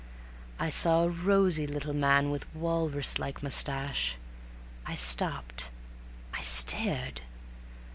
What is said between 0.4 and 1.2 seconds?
I saw a